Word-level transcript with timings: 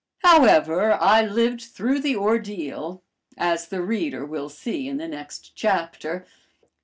However, 0.23 0.93
I 0.93 1.21
lived 1.21 1.61
through 1.61 1.99
the 1.99 2.15
ordeal, 2.15 3.03
as 3.37 3.67
the 3.67 3.83
reader 3.83 4.25
will 4.25 4.49
see 4.49 4.87
in 4.87 4.97
the 4.97 5.07
next 5.07 5.51
chapter. 5.55 6.25